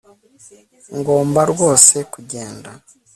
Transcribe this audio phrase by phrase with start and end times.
[0.97, 2.71] Ngomba rwose kugenda